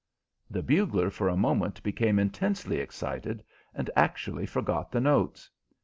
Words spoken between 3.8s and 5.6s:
actually forgot the notes.